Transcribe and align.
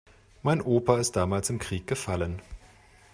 Mein 0.41 0.61
Opa 0.63 0.97
ist 0.97 1.11
damals 1.15 1.51
im 1.51 1.59
Krieg 1.59 1.85
gefallen. 1.85 2.41